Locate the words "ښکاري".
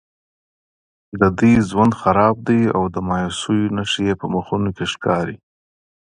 4.93-5.37